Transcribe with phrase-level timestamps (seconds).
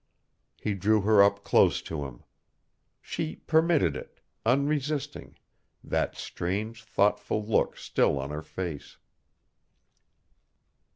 [0.59, 2.23] He drew her up close to him.
[3.03, 5.37] She permitted it, unresisting,
[5.83, 8.97] that strange, thoughtful look still on her face.